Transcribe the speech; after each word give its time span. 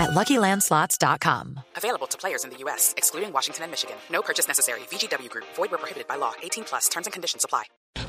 at 0.00 0.10
LuckyLandSlots.com. 0.10 1.60
Available 1.76 2.06
to 2.08 2.16
players 2.18 2.44
in 2.44 2.50
the 2.50 2.58
U.S., 2.64 2.94
excluding 2.96 3.32
Washington 3.32 3.64
and 3.64 3.70
Michigan. 3.70 3.96
No 4.10 4.22
purchase 4.22 4.48
necessary. 4.48 4.80
VGW 4.90 5.28
Group. 5.30 5.44
Void 5.56 5.70
where 5.70 5.78
prohibited 5.78 6.06
by 6.08 6.16
law. 6.16 6.32
18 6.42 6.64
plus. 6.64 6.88
Terms 6.88 7.06
and 7.06 7.12
conditions 7.12 7.44
apply. 7.44 7.64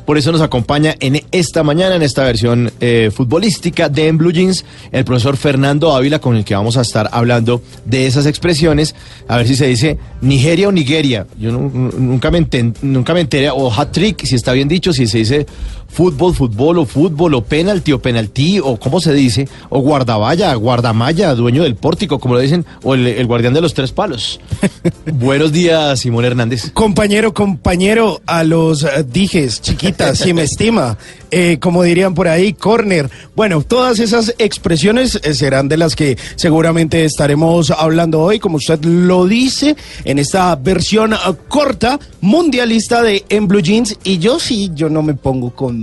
Por 0.06 0.18
eso 0.18 0.32
nos 0.32 0.42
acompaña 0.42 0.96
en 1.00 1.22
esta 1.32 1.64
mañana, 1.64 1.96
en 1.96 2.02
esta 2.02 2.24
versión 2.24 2.72
eh, 2.80 3.12
futbolística 3.14 3.88
de 3.90 4.08
En 4.08 4.18
Blue 4.18 4.32
Jeans, 4.32 4.64
el 4.92 5.04
profesor 5.06 5.38
Fernando 5.38 5.94
Ávila, 5.96 6.20
con 6.20 6.36
el 6.36 6.44
que 6.46 6.56
vamos 6.56 6.78
a 6.78 6.82
estar 6.82 7.10
hablando 7.12 7.62
de 7.86 8.08
esas 8.08 8.26
expresiones. 8.26 8.96
A 9.28 9.38
ver 9.38 9.48
si 9.48 9.56
se 9.56 9.68
dice 9.68 9.98
Nigeria 10.22 10.68
o 10.68 10.72
Nigeria. 10.72 11.26
Yo 11.38 11.52
nu- 11.52 11.70
nu- 11.74 11.92
nunca, 11.98 12.30
me 12.32 12.40
enten- 12.40 12.76
nunca 12.82 13.14
me 13.14 13.22
enteré, 13.22 13.50
o 13.52 13.72
hat 13.72 13.92
trick, 13.92 14.24
si 14.26 14.36
está 14.36 14.54
bien 14.54 14.68
dicho, 14.68 14.92
si 14.94 15.08
se 15.08 15.20
dice 15.20 15.46
fútbol, 15.92 16.34
fútbol, 16.34 16.80
o 16.80 16.86
fútbol, 16.86 17.34
o 17.36 17.44
penalti, 17.44 17.92
o 17.92 18.02
penalti, 18.02 18.60
o 18.60 18.78
cómo 18.78 19.00
se 19.00 19.14
dice, 19.14 19.48
o 19.70 19.80
guardavalla, 19.80 20.54
guardamalla, 20.56 21.36
dueño 21.36 21.64
del 21.64 21.76
pórtico, 21.76 22.20
como 22.20 22.36
lo 22.36 22.40
dicen, 22.40 22.66
o 22.84 22.94
el, 22.94 23.08
el 23.08 23.28
guardián 23.28 23.54
de 23.54 23.62
los 23.62 23.74
tres 23.74 23.92
palos. 23.92 24.40
Buenos 25.14 25.52
días, 25.52 26.00
Simón 26.00 26.26
Hernández. 26.26 26.72
Compañero, 26.72 27.34
compañero, 27.34 28.22
a 28.26 28.44
los 28.44 28.84
eh, 28.84 29.06
dijes, 29.08 29.62
chiquitas, 29.62 30.20
si 30.20 30.34
me 30.34 30.44
estima, 30.44 30.98
eh, 31.34 31.60
como 31.62 31.84
dirían 31.84 32.14
por 32.14 32.28
ahí, 32.28 32.52
corner. 32.52 33.10
Bueno, 33.36 33.62
todas 33.62 34.00
esas 34.00 34.36
expresiones 34.38 35.18
eh, 35.24 35.34
serán 35.34 35.70
de 35.70 35.78
las 35.78 35.96
que 35.96 36.18
seguramente 36.36 37.06
estaremos 37.06 37.72
hablando 37.72 38.20
hoy, 38.22 38.38
como 38.38 38.58
usted 38.58 38.84
lo 38.84 39.26
dice, 39.28 39.78
en 40.04 40.20
esta 40.20 40.54
versión 40.58 41.14
eh, 41.14 41.18
corta, 41.48 42.00
mundialista 42.20 43.02
de 43.02 43.24
En 43.30 43.48
Blue 43.48 43.62
Jeans. 43.62 43.98
Y 44.04 44.18
yo 44.18 44.40
sí, 44.40 44.72
yo 44.76 44.90
no 44.90 45.02
me 45.04 45.14
pongo 45.14 45.52
con 45.52 45.81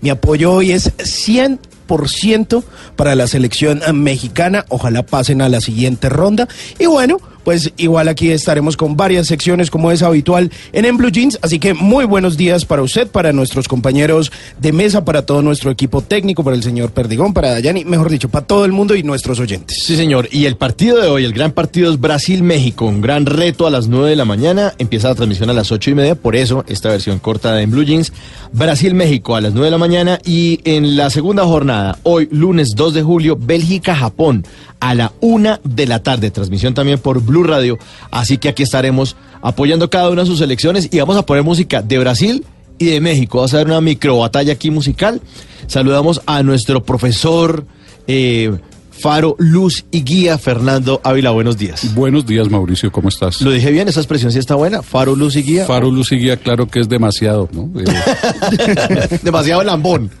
Mi 0.00 0.10
apoyo 0.10 0.52
hoy 0.52 0.72
es 0.72 0.92
100% 0.98 2.62
para 2.96 3.14
la 3.14 3.26
selección 3.26 3.80
mexicana. 3.94 4.64
Ojalá 4.68 5.04
pasen 5.04 5.42
a 5.42 5.48
la 5.48 5.60
siguiente 5.60 6.08
ronda. 6.08 6.48
Y 6.78 6.86
bueno, 6.86 7.18
pues 7.44 7.72
igual 7.76 8.08
aquí 8.08 8.30
estaremos 8.30 8.76
con 8.76 8.96
varias 8.96 9.26
secciones 9.26 9.70
como 9.70 9.90
es 9.90 10.02
habitual 10.02 10.50
en 10.72 10.96
Blue 10.96 11.10
Jeans. 11.10 11.38
Así 11.42 11.58
que 11.58 11.74
muy 11.74 12.04
buenos 12.04 12.36
días 12.36 12.64
para 12.64 12.82
usted, 12.82 13.08
para 13.08 13.32
nuestros 13.32 13.68
compañeros 13.68 14.32
de 14.58 14.72
mesa, 14.72 15.04
para 15.04 15.22
todo 15.22 15.42
nuestro 15.42 15.70
equipo 15.70 16.02
técnico, 16.02 16.44
para 16.44 16.56
el 16.56 16.62
señor 16.62 16.90
Perdigón, 16.90 17.32
para 17.32 17.50
Dayani, 17.50 17.84
mejor 17.84 18.10
dicho, 18.10 18.28
para 18.28 18.46
todo 18.46 18.64
el 18.64 18.72
mundo 18.72 18.94
y 18.94 19.02
nuestros 19.02 19.40
oyentes. 19.40 19.82
Sí, 19.82 19.96
señor. 19.96 20.28
Y 20.30 20.46
el 20.46 20.56
partido 20.56 21.00
de 21.00 21.08
hoy, 21.08 21.24
el 21.24 21.32
gran 21.32 21.52
partido 21.52 21.92
es 21.92 22.00
Brasil-México. 22.00 22.86
Un 22.86 23.00
gran 23.00 23.26
reto 23.26 23.66
a 23.66 23.70
las 23.70 23.88
9 23.88 24.10
de 24.10 24.16
la 24.16 24.24
mañana. 24.24 24.74
Empieza 24.78 25.08
la 25.08 25.14
transmisión 25.14 25.50
a 25.50 25.52
las 25.52 25.72
ocho 25.72 25.90
y 25.90 25.94
media. 25.94 26.14
Por 26.14 26.36
eso, 26.36 26.64
esta 26.68 26.88
versión 26.88 27.18
corta 27.18 27.54
de 27.54 27.62
En 27.62 27.70
Blue 27.70 27.84
Jeans. 27.84 28.12
Brasil-México 28.52 29.36
a 29.36 29.40
las 29.40 29.52
9 29.52 29.66
de 29.66 29.70
la 29.70 29.78
mañana. 29.78 30.18
Y 30.24 30.60
en 30.64 30.96
la 30.96 31.10
segunda 31.10 31.44
jornada, 31.44 31.98
hoy, 32.02 32.28
lunes 32.30 32.74
2 32.74 32.94
de 32.94 33.02
julio, 33.02 33.36
Bélgica-Japón 33.40 34.44
a 34.80 34.94
la 34.94 35.12
una 35.20 35.60
de 35.62 35.86
la 35.86 36.02
tarde. 36.02 36.30
Transmisión 36.30 36.74
también 36.74 36.98
por 36.98 37.22
Blue 37.30 37.44
Radio. 37.44 37.78
Así 38.10 38.36
que 38.38 38.48
aquí 38.50 38.62
estaremos 38.62 39.16
apoyando 39.42 39.88
cada 39.88 40.10
una 40.10 40.22
de 40.22 40.26
sus 40.26 40.38
selecciones 40.38 40.88
y 40.92 40.98
vamos 40.98 41.16
a 41.16 41.24
poner 41.24 41.42
música 41.42 41.80
de 41.82 41.98
Brasil 41.98 42.44
y 42.78 42.86
de 42.86 43.00
México. 43.00 43.38
Vamos 43.38 43.54
a 43.54 43.56
hacer 43.58 43.66
una 43.66 43.80
micro 43.80 44.18
batalla 44.18 44.52
aquí 44.52 44.70
musical. 44.70 45.20
Saludamos 45.66 46.20
a 46.26 46.42
nuestro 46.42 46.82
profesor 46.84 47.64
eh, 48.06 48.52
Faro, 48.90 49.34
Luz 49.38 49.84
y 49.90 50.02
Guía 50.02 50.36
Fernando 50.36 51.00
Ávila. 51.04 51.30
Buenos 51.30 51.56
días. 51.56 51.94
Buenos 51.94 52.26
días, 52.26 52.50
Mauricio, 52.50 52.92
¿cómo 52.92 53.08
estás? 53.08 53.40
¿Lo 53.40 53.50
dije 53.50 53.70
bien? 53.70 53.88
¿Esa 53.88 54.00
expresión 54.00 54.30
sí 54.30 54.38
está 54.38 54.56
buena? 54.56 54.82
Faro, 54.82 55.16
Luz 55.16 55.36
y 55.36 55.42
Guía. 55.42 55.64
Faro 55.64 55.90
Luz 55.90 56.12
y 56.12 56.16
Guía, 56.16 56.36
claro 56.36 56.66
que 56.66 56.80
es 56.80 56.88
demasiado, 56.88 57.48
¿no? 57.52 57.70
Eh, 57.80 59.18
Demasiado 59.22 59.62
lambón. 59.62 60.10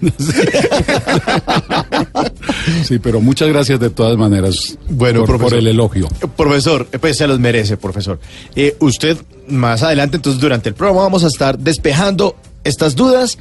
sí, 2.84 2.98
pero 2.98 3.20
muchas 3.20 3.48
gracias 3.48 3.80
de 3.80 3.90
todas 3.90 4.16
maneras 4.16 4.78
Bueno, 4.88 5.24
por, 5.24 5.54
el 5.54 5.66
elogio. 5.66 6.08
Profesor, 6.36 6.88
eh, 6.92 6.98
pues 6.98 7.16
se 7.16 7.26
los 7.26 7.38
merece, 7.38 7.76
profesor. 7.76 8.20
Eh, 8.56 8.76
usted, 8.80 9.16
más 9.48 9.82
adelante, 9.82 10.16
entonces, 10.16 10.40
durante 10.40 10.68
el 10.68 10.74
programa 10.74 11.02
vamos 11.02 11.24
a 11.24 11.28
estar 11.28 11.58
despejando 11.58 12.36
estas 12.64 12.96
dudas. 12.96 13.38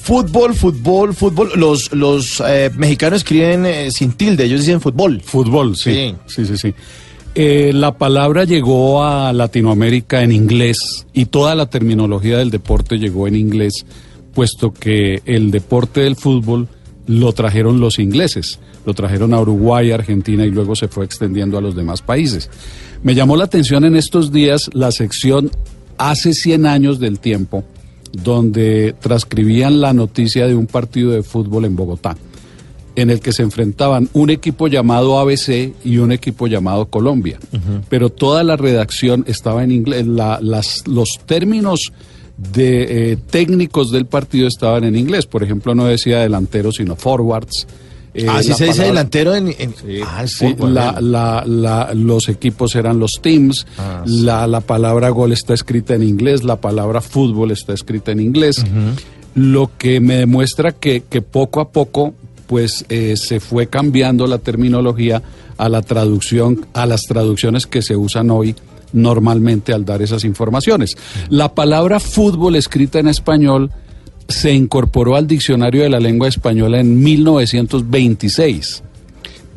Fútbol, 0.00 0.54
fútbol, 0.54 1.14
fútbol. 1.14 1.50
Los, 1.56 1.92
los 1.92 2.42
eh, 2.46 2.70
mexicanos 2.76 3.18
escriben 3.18 3.66
eh, 3.66 3.90
sin 3.90 4.12
tilde, 4.12 4.44
ellos 4.44 4.60
dicen 4.60 4.80
fútbol. 4.80 5.20
Fútbol, 5.20 5.76
sí. 5.76 5.92
Sí. 5.92 6.14
Sí, 6.26 6.46
sí, 6.46 6.56
sí. 6.56 6.74
Eh, 7.34 7.72
la 7.72 7.92
palabra 7.92 8.44
llegó 8.44 9.04
a 9.04 9.32
Latinoamérica 9.32 10.22
en 10.22 10.32
inglés 10.32 11.06
y 11.12 11.26
toda 11.26 11.54
la 11.54 11.66
terminología 11.66 12.38
del 12.38 12.50
deporte 12.50 12.98
llegó 12.98 13.28
en 13.28 13.36
inglés, 13.36 13.84
puesto 14.34 14.72
que 14.72 15.22
el 15.24 15.50
deporte 15.50 16.00
del 16.00 16.16
fútbol 16.16 16.68
lo 17.08 17.32
trajeron 17.32 17.80
los 17.80 17.98
ingleses, 17.98 18.60
lo 18.86 18.94
trajeron 18.94 19.34
a 19.34 19.40
Uruguay, 19.40 19.90
Argentina 19.90 20.44
y 20.46 20.50
luego 20.50 20.76
se 20.76 20.86
fue 20.86 21.04
extendiendo 21.04 21.58
a 21.58 21.60
los 21.60 21.74
demás 21.74 22.00
países. 22.02 22.48
Me 23.02 23.14
llamó 23.16 23.36
la 23.36 23.44
atención 23.44 23.84
en 23.84 23.96
estos 23.96 24.30
días 24.30 24.70
la 24.74 24.92
sección 24.92 25.50
hace 25.96 26.32
100 26.34 26.66
años 26.66 27.00
del 27.00 27.18
tiempo, 27.18 27.64
donde 28.12 28.94
transcribían 29.00 29.80
la 29.80 29.92
noticia 29.92 30.46
de 30.46 30.54
un 30.54 30.66
partido 30.66 31.10
de 31.10 31.22
fútbol 31.22 31.64
en 31.64 31.76
Bogotá 31.76 32.16
en 32.96 33.10
el 33.10 33.20
que 33.20 33.32
se 33.32 33.42
enfrentaban 33.42 34.08
un 34.12 34.28
equipo 34.28 34.66
llamado 34.66 35.20
ABC 35.20 35.72
y 35.84 35.98
un 35.98 36.10
equipo 36.10 36.48
llamado 36.48 36.86
Colombia. 36.86 37.38
Pero 37.88 38.10
toda 38.10 38.42
la 38.42 38.56
redacción 38.56 39.24
estaba 39.28 39.62
en 39.62 39.70
inglés, 39.70 40.04
la- 40.04 40.40
las- 40.42 40.82
los 40.88 41.10
términos 41.24 41.92
de, 42.38 43.12
eh, 43.12 43.16
técnicos 43.30 43.90
del 43.90 44.06
partido 44.06 44.46
estaban 44.46 44.84
en 44.84 44.96
inglés. 44.96 45.26
Por 45.26 45.42
ejemplo, 45.42 45.74
no 45.74 45.84
decía 45.86 46.20
delantero, 46.20 46.70
sino 46.72 46.94
forwards. 46.96 47.66
Eh, 48.14 48.26
Así 48.28 48.48
la 48.50 48.54
se 48.54 48.64
dice 48.66 48.82
delantero 48.84 49.34
en. 49.34 49.48
en- 49.48 49.74
ah, 50.06 50.24
Sí, 50.26 50.46
fútbol, 50.54 50.74
la- 50.74 50.92
bueno. 50.92 51.08
la- 51.08 51.44
la- 51.46 51.94
los 51.94 52.28
equipos 52.28 52.74
eran 52.74 52.98
los 52.98 53.12
teams, 53.20 53.66
Ah, 53.76 54.02
sí. 54.06 54.20
la, 54.22 54.46
la 54.46 54.60
palabra 54.60 55.10
gol 55.10 55.32
está 55.32 55.52
escrita 55.54 55.94
en 55.94 56.02
inglés, 56.02 56.42
la 56.42 56.56
palabra 56.56 57.00
fútbol 57.00 57.50
está 57.50 57.74
escrita 57.74 58.12
en 58.12 58.20
inglés, 58.20 58.64
lo 59.34 59.70
que 59.76 60.00
me 60.00 60.16
demuestra 60.16 60.72
que, 60.72 61.02
que 61.08 61.22
poco 61.22 61.60
a 61.60 61.68
poco 61.70 62.14
pues 62.46 62.86
eh, 62.88 63.16
se 63.16 63.40
fue 63.40 63.66
cambiando 63.66 64.26
la 64.26 64.38
terminología 64.38 65.22
a 65.58 65.68
la 65.68 65.82
traducción, 65.82 66.66
a 66.72 66.86
las 66.86 67.02
traducciones 67.02 67.66
que 67.66 67.82
se 67.82 67.94
usan 67.94 68.30
hoy 68.30 68.54
normalmente 68.92 69.72
al 69.72 69.84
dar 69.84 70.02
esas 70.02 70.24
informaciones. 70.24 70.96
La 71.28 71.54
palabra 71.54 72.00
fútbol 72.00 72.56
escrita 72.56 72.98
en 72.98 73.08
español 73.08 73.70
se 74.28 74.52
incorporó 74.52 75.16
al 75.16 75.26
diccionario 75.26 75.82
de 75.82 75.88
la 75.88 76.00
lengua 76.00 76.28
española 76.28 76.80
en 76.80 77.02
1926 77.02 78.82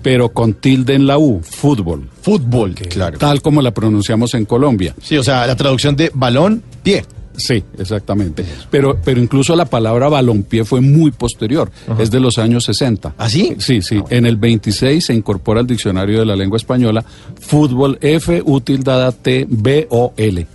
pero 0.01 0.29
con 0.29 0.55
tilde 0.55 0.95
en 0.95 1.07
la 1.07 1.17
U, 1.17 1.41
fútbol, 1.43 2.09
Fútbol, 2.21 2.73
claro. 2.73 3.17
tal 3.17 3.41
como 3.41 3.61
la 3.61 3.71
pronunciamos 3.71 4.33
en 4.33 4.45
Colombia. 4.45 4.95
Sí, 5.01 5.17
o 5.17 5.23
sea, 5.23 5.45
la 5.45 5.55
traducción 5.55 5.95
de 5.95 6.11
balón, 6.13 6.63
pie. 6.83 7.05
Sí, 7.37 7.63
exactamente. 7.77 8.43
Pero, 8.69 8.97
pero 9.03 9.19
incluso 9.21 9.55
la 9.55 9.65
palabra 9.65 10.09
balompié 10.09 10.63
fue 10.65 10.81
muy 10.81 11.11
posterior, 11.11 11.71
es 11.99 12.11
de 12.11 12.19
los 12.19 12.37
años 12.37 12.65
60. 12.65 13.15
¿Ah, 13.17 13.29
sí? 13.29 13.55
Sí, 13.59 13.81
sí. 13.81 14.01
En 14.09 14.25
el 14.25 14.35
26 14.37 15.05
se 15.05 15.13
incorpora 15.13 15.59
al 15.61 15.67
diccionario 15.67 16.19
de 16.19 16.25
la 16.25 16.35
lengua 16.35 16.57
española 16.57 17.03
fútbol 17.39 17.97
F 18.01 18.41
útil 18.45 18.83
dada 18.83 19.11
T 19.11 19.45
B 19.49 19.87
O 19.89 20.13
L. 20.17 20.45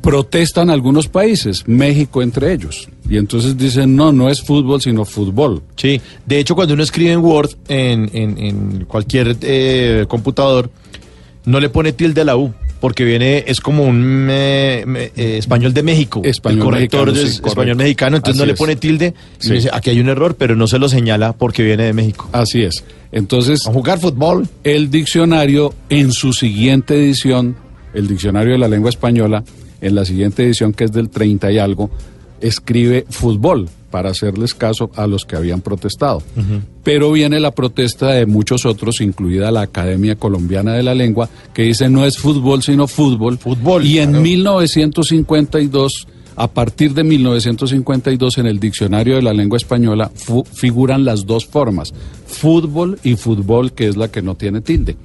Protestan 0.00 0.70
algunos 0.70 1.08
países, 1.08 1.64
México 1.68 2.22
entre 2.22 2.54
ellos. 2.54 2.88
Y 3.08 3.18
entonces 3.18 3.58
dicen, 3.58 3.94
no, 3.96 4.12
no 4.12 4.30
es 4.30 4.40
fútbol, 4.40 4.80
sino 4.80 5.04
fútbol. 5.04 5.62
Sí, 5.76 6.00
de 6.24 6.38
hecho 6.38 6.54
cuando 6.54 6.72
uno 6.72 6.82
escribe 6.82 7.12
en 7.12 7.18
Word, 7.20 7.50
en, 7.68 8.08
en- 8.14 8.38
en 8.38 8.84
cualquier 8.86 9.36
eh, 9.42 10.06
computador, 10.08 10.70
no 11.44 11.60
le 11.60 11.68
pone 11.68 11.92
tilde 11.92 12.22
a 12.22 12.24
la 12.24 12.36
U, 12.38 12.54
porque 12.80 13.04
viene, 13.04 13.44
es 13.46 13.60
como 13.60 13.84
un 13.84 14.28
eh, 14.30 14.84
eh, 15.16 15.36
español 15.38 15.74
de 15.74 15.82
México. 15.82 16.22
Español 16.24 16.58
el 16.60 16.64
corrector 16.64 17.06
mexicano, 17.08 17.28
es 17.28 17.34
sí, 17.36 17.42
español 17.44 17.76
mexicano, 17.76 18.16
entonces 18.16 18.40
Así 18.40 18.46
no 18.46 18.52
le 18.52 18.56
pone 18.56 18.76
tilde 18.76 19.14
y 19.40 19.44
Sí. 19.46 19.52
dice, 19.52 19.70
aquí 19.72 19.90
hay 19.90 20.00
un 20.00 20.08
error, 20.08 20.34
pero 20.38 20.56
no 20.56 20.66
se 20.66 20.78
lo 20.78 20.88
señala 20.88 21.32
porque 21.34 21.62
viene 21.62 21.84
de 21.84 21.92
México. 21.92 22.28
Así 22.32 22.62
es. 22.62 22.82
Entonces, 23.12 23.66
A 23.66 23.72
jugar 23.72 23.98
fútbol. 24.00 24.48
el 24.64 24.90
diccionario 24.90 25.74
en 25.88 26.10
su 26.12 26.32
siguiente 26.32 26.94
edición, 26.94 27.56
el 27.92 28.08
diccionario 28.08 28.52
de 28.52 28.58
la 28.58 28.68
lengua 28.68 28.90
española, 28.90 29.44
en 29.80 29.94
la 29.94 30.04
siguiente 30.04 30.44
edición 30.44 30.72
que 30.72 30.84
es 30.84 30.92
del 30.92 31.10
30 31.10 31.50
y 31.52 31.58
algo, 31.58 31.90
escribe 32.40 33.04
fútbol 33.10 33.68
para 33.90 34.10
hacerles 34.10 34.54
caso 34.54 34.90
a 34.94 35.06
los 35.06 35.24
que 35.24 35.36
habían 35.36 35.60
protestado. 35.60 36.22
Pero 36.82 37.12
viene 37.12 37.40
la 37.40 37.50
protesta 37.50 38.08
de 38.12 38.26
muchos 38.26 38.64
otros, 38.64 39.00
incluida 39.00 39.50
la 39.50 39.62
Academia 39.62 40.16
Colombiana 40.16 40.74
de 40.74 40.82
la 40.82 40.94
Lengua, 40.94 41.28
que 41.52 41.62
dice 41.62 41.88
no 41.88 42.06
es 42.06 42.18
fútbol 42.18 42.62
sino 42.62 42.86
fútbol. 42.86 43.38
Fútbol, 43.38 43.84
Y 43.84 43.98
en 43.98 44.10
claro. 44.10 44.22
1952 44.22 46.06
A 46.36 46.46
partir 46.48 46.94
de 46.94 47.04
1952 47.04 48.38
en 48.38 48.46
el 48.46 48.58
diccionario 48.60 49.16
de 49.16 49.22
la 49.22 49.34
lengua 49.34 49.58
española 49.58 50.10
figuran 50.54 51.04
las 51.04 51.26
dos 51.26 51.44
formas, 51.44 51.92
fútbol 52.26 52.98
y 53.02 53.16
fútbol, 53.16 53.72
que 53.72 53.88
es 53.88 53.96
la 53.96 54.08
que 54.08 54.22
no 54.22 54.36
tiene 54.36 54.62
tilde. 54.62 54.96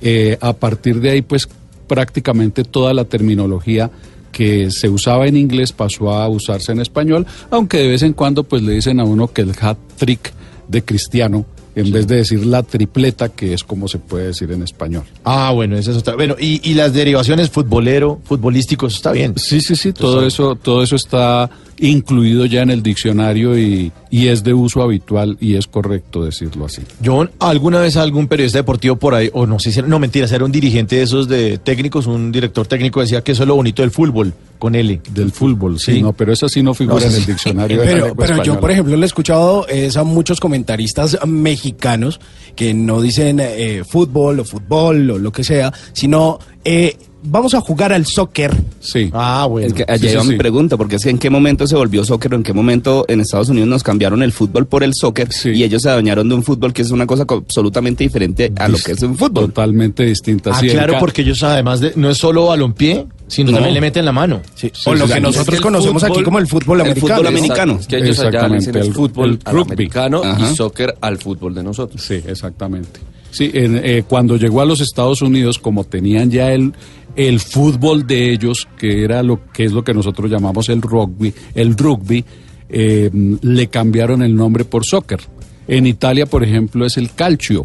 Eh, 0.00 0.36
a 0.40 0.52
partir 0.54 1.00
de 1.00 1.10
ahí, 1.10 1.22
pues 1.22 1.48
prácticamente 1.86 2.64
toda 2.64 2.92
la 2.92 3.04
terminología 3.04 3.90
que 4.34 4.70
se 4.72 4.88
usaba 4.88 5.26
en 5.28 5.36
inglés 5.36 5.72
pasó 5.72 6.10
a 6.10 6.28
usarse 6.28 6.72
en 6.72 6.80
español, 6.80 7.24
aunque 7.50 7.78
de 7.78 7.88
vez 7.88 8.02
en 8.02 8.12
cuando 8.12 8.42
pues 8.42 8.62
le 8.62 8.72
dicen 8.72 8.98
a 8.98 9.04
uno 9.04 9.32
que 9.32 9.42
el 9.42 9.52
hat 9.60 9.78
trick 9.96 10.32
de 10.68 10.84
Cristiano, 10.84 11.46
en 11.74 11.90
vez 11.90 12.06
de 12.06 12.16
decir 12.16 12.44
la 12.46 12.62
tripleta, 12.62 13.28
que 13.28 13.54
es 13.54 13.64
como 13.64 13.88
se 13.88 13.98
puede 13.98 14.28
decir 14.28 14.50
en 14.52 14.62
español. 14.62 15.04
Ah, 15.24 15.50
bueno, 15.52 15.76
esa 15.76 15.90
es 15.90 15.96
otra. 15.96 16.14
Bueno, 16.14 16.36
y, 16.38 16.60
y 16.68 16.74
las 16.74 16.92
derivaciones 16.92 17.50
futbolero, 17.50 18.20
futbolístico, 18.24 18.86
eso 18.86 18.96
está 18.96 19.12
bien. 19.12 19.34
Sí, 19.36 19.60
sí, 19.60 19.76
sí, 19.76 19.92
todo 19.92 20.26
eso, 20.26 20.54
todo 20.56 20.82
eso 20.82 20.96
está 20.96 21.50
incluido 21.78 22.46
ya 22.46 22.62
en 22.62 22.70
el 22.70 22.82
diccionario 22.82 23.58
y, 23.58 23.92
y 24.10 24.28
es 24.28 24.44
de 24.44 24.54
uso 24.54 24.82
habitual 24.82 25.36
y 25.40 25.56
es 25.56 25.66
correcto 25.66 26.24
decirlo 26.24 26.66
así. 26.66 26.82
John, 27.04 27.30
¿alguna 27.40 27.80
vez 27.80 27.96
algún 27.96 28.28
periodista 28.28 28.58
deportivo 28.58 28.96
por 28.96 29.14
ahí, 29.14 29.30
o 29.32 29.46
no 29.46 29.58
sé 29.58 29.72
si, 29.72 29.82
no 29.82 29.98
mentiras, 29.98 30.30
era 30.32 30.44
un 30.44 30.52
dirigente 30.52 30.96
de 30.96 31.02
esos 31.02 31.28
de 31.28 31.58
técnicos, 31.58 32.06
un 32.06 32.30
director 32.30 32.66
técnico 32.66 33.00
decía 33.00 33.22
que 33.22 33.32
eso 33.32 33.42
es 33.42 33.48
lo 33.48 33.56
bonito 33.56 33.82
del 33.82 33.90
fútbol, 33.90 34.32
con 34.64 34.74
L? 34.74 34.98
Del 35.12 35.30
fútbol, 35.30 35.78
sí, 35.78 35.92
Sí. 35.96 36.02
no, 36.02 36.14
pero 36.14 36.32
eso 36.32 36.48
sí 36.48 36.62
no 36.62 36.72
figura 36.72 37.04
No, 37.04 37.10
en 37.10 37.14
el 37.16 37.26
diccionario. 37.26 37.78
de 37.80 37.84
la 37.84 37.92
Pero, 37.92 38.06
lengua 38.06 38.26
pero 38.26 38.42
yo, 38.42 38.58
por 38.60 38.70
ejemplo, 38.70 38.96
le 38.96 39.02
he 39.02 39.04
escuchado 39.06 39.68
es 39.68 39.98
a 39.98 40.04
muchos 40.04 40.40
comentaristas 40.40 41.18
mexicanos 41.26 42.18
que 42.56 42.72
no 42.72 43.02
dicen 43.02 43.40
eh, 43.40 43.82
fútbol 43.86 44.40
o 44.40 44.44
fútbol 44.46 45.10
o 45.10 45.18
lo 45.18 45.32
que 45.32 45.44
sea, 45.44 45.70
sino 45.92 46.38
eh, 46.64 46.96
vamos 47.24 47.54
a 47.54 47.60
jugar 47.60 47.92
al 47.92 48.06
soccer. 48.06 48.54
Sí. 48.80 49.10
Ah, 49.12 49.46
bueno. 49.48 49.66
Es 49.68 49.72
que 49.72 49.82
Sí, 49.84 49.90
allá 49.92 50.08
sí, 50.08 50.14
iba 50.14 50.24
mi 50.24 50.30
sí. 50.32 50.36
pregunta, 50.36 50.76
porque 50.76 50.96
es 50.96 51.02
que 51.04 51.10
en 51.10 51.18
qué 51.18 51.30
momento 51.30 51.66
se 51.66 51.74
volvió 51.76 52.04
soccer 52.04 52.32
o 52.34 52.36
en 52.36 52.42
qué 52.42 52.52
momento 52.52 53.04
en 53.08 53.20
Estados 53.20 53.48
Unidos 53.48 53.68
nos 53.68 53.82
cambiaron 53.82 54.22
el 54.22 54.32
fútbol 54.32 54.66
por 54.66 54.82
el 54.84 54.92
soccer 54.94 55.32
Sí. 55.32 55.50
y 55.50 55.62
ellos 55.64 55.82
se 55.82 55.90
adueñaron 55.90 56.28
de 56.28 56.34
un 56.34 56.42
fútbol 56.42 56.72
que 56.72 56.82
es 56.82 56.90
una 56.90 57.06
cosa 57.06 57.24
co- 57.24 57.36
absolutamente 57.36 58.04
diferente 58.04 58.52
a 58.56 58.68
lo 58.68 58.78
que 58.78 58.92
es 58.92 59.02
un 59.02 59.16
fútbol. 59.16 59.46
Totalmente 59.46 60.04
distinta. 60.04 60.50
Ah, 60.54 60.60
claro, 60.60 60.94
porque 61.00 61.22
ellos 61.22 61.42
además 61.42 61.80
de, 61.80 61.92
no 61.96 62.10
es 62.10 62.18
solo 62.18 62.46
balompié, 62.46 63.06
sino 63.26 63.50
No. 63.50 63.56
también 63.56 63.74
le 63.74 63.80
meten 63.80 64.04
la 64.04 64.12
mano. 64.12 64.42
o 64.86 64.94
lo 64.94 65.06
que 65.06 65.20
nosotros 65.20 65.44
Es 65.46 65.48
que 65.50 65.56
el 65.56 65.62
conocemos 65.62 66.04
aquí 66.04 66.22
como 66.22 66.38
el 66.38 66.46
fútbol 66.46 66.80
el 66.80 66.86
americano. 66.88 67.14
fútbol 67.16 67.26
americano. 67.26 67.78
Es 67.80 67.86
que 67.86 67.96
ellos 67.96 68.18
allá 68.20 68.48
le 68.48 68.56
dicen 68.56 68.76
el 68.76 68.86
el- 68.86 68.92
fútbol 68.94 69.30
el 69.30 69.38
al 69.44 69.54
rugby. 69.54 69.72
americano 69.72 70.22
Ajá. 70.22 70.50
y 70.52 70.54
soccer 70.54 70.94
al 71.00 71.18
fútbol 71.18 71.54
de 71.54 71.62
nosotros. 71.62 72.02
Sí, 72.02 72.20
exactamente. 72.26 73.00
Sí, 73.30 73.50
en, 73.52 73.80
eh, 73.82 74.04
cuando 74.06 74.36
llegó 74.36 74.60
a 74.60 74.64
los 74.64 74.80
Estados 74.80 75.20
Unidos, 75.20 75.58
como 75.58 75.82
tenían 75.82 76.30
ya 76.30 76.52
el, 76.52 76.72
el 77.16 77.40
fútbol 77.40 78.06
de 78.06 78.32
ellos, 78.32 78.66
que 78.78 79.04
era 79.04 79.22
lo 79.22 79.40
que 79.52 79.64
es 79.64 79.72
lo 79.72 79.82
que 79.84 79.94
nosotros 79.94 80.30
llamamos 80.30 80.68
el 80.68 80.82
rugby, 80.82 81.32
el 81.54 81.76
rugby, 81.76 82.24
eh, 82.68 83.10
le 83.42 83.66
cambiaron 83.68 84.22
el 84.22 84.34
nombre 84.34 84.64
por 84.64 84.84
soccer. 84.84 85.20
En 85.68 85.86
Italia, 85.86 86.26
por 86.26 86.42
ejemplo, 86.44 86.84
es 86.84 86.96
el 86.96 87.12
calcio. 87.14 87.64